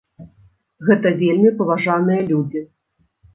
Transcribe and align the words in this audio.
Гэта 0.87 1.11
вельмі 1.19 1.51
паважаныя 1.61 2.21
людзі. 2.31 2.65